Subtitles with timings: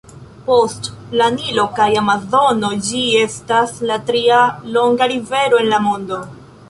[0.45, 0.87] Post
[1.21, 4.41] la Nilo kaj Amazono, ĝi estas la tria
[4.79, 6.21] longa rivero en la mondo.